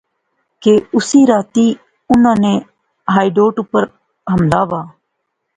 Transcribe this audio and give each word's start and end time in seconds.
کہ 0.63 0.73
اسے 0.95 1.19
راتی 1.31 1.67
انیں 2.11 2.39
نے 2.43 2.53
ہائیڈ 3.13 3.35
اوٹ 3.43 3.55
اپر 3.63 3.83
حملہ 4.31 4.61
وہا 4.69 4.81